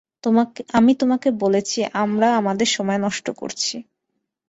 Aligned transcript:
আমি 0.73 0.91
তোমাকে 0.95 1.29
বলছি, 1.41 1.79
আমরা 1.95 2.27
আমাদের 2.35 2.67
সময় 2.67 2.99
নষ্ট 2.99 3.27
করছি। 3.35 3.75